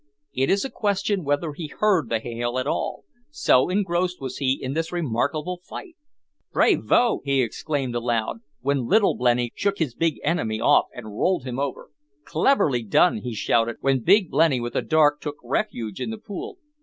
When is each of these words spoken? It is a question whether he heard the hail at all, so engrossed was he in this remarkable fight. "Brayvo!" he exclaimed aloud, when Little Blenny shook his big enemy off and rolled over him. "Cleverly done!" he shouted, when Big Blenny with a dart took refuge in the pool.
It 0.33 0.49
is 0.49 0.65
a 0.65 0.71
question 0.71 1.23
whether 1.23 1.53
he 1.53 1.67
heard 1.67 2.09
the 2.09 2.17
hail 2.19 2.57
at 2.57 2.65
all, 2.65 3.03
so 3.29 3.69
engrossed 3.69 4.19
was 4.19 4.37
he 4.37 4.57
in 4.59 4.73
this 4.73 4.91
remarkable 4.91 5.61
fight. 5.63 5.95
"Brayvo!" 6.51 7.21
he 7.23 7.43
exclaimed 7.43 7.93
aloud, 7.93 8.39
when 8.61 8.87
Little 8.87 9.15
Blenny 9.15 9.51
shook 9.53 9.77
his 9.77 9.93
big 9.93 10.19
enemy 10.23 10.59
off 10.59 10.87
and 10.95 11.05
rolled 11.15 11.47
over 11.47 11.83
him. 11.83 11.89
"Cleverly 12.25 12.81
done!" 12.81 13.17
he 13.17 13.35
shouted, 13.35 13.75
when 13.81 13.99
Big 14.01 14.31
Blenny 14.31 14.59
with 14.59 14.75
a 14.75 14.81
dart 14.81 15.21
took 15.21 15.35
refuge 15.43 16.01
in 16.01 16.09
the 16.09 16.17
pool. 16.17 16.57